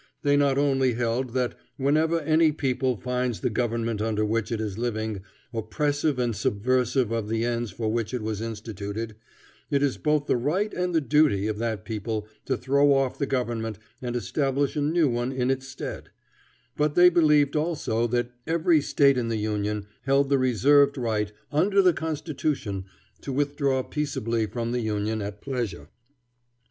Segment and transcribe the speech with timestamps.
[0.23, 4.75] They not only held that whenever any people finds the government under which it is
[4.79, 5.21] living
[5.53, 9.15] oppressive and subversive of the ends for which it was instituted,
[9.69, 13.27] it is both the right and the duty of that people to throw off the
[13.27, 16.09] government and establish a new one in its stead;
[16.75, 21.79] but they believed also that every State in the Union held the reserved right, under
[21.79, 22.85] the constitution,
[23.21, 25.89] to withdraw peaceably from the Union at pleasure.